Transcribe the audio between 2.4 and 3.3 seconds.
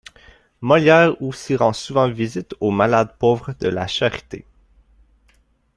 aux malades